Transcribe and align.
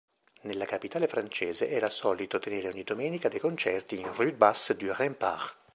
Nella 0.41 0.65
capitale 0.65 1.05
francese 1.07 1.69
era 1.69 1.87
solito 1.91 2.39
tenere 2.39 2.69
ogni 2.69 2.83
domenica 2.83 3.29
dei 3.29 3.39
concerti 3.39 3.99
in 3.99 4.11
rue 4.15 4.31
Basse-du-Rempart. 4.33 5.57